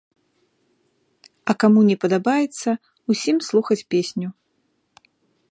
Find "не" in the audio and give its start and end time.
1.89-1.97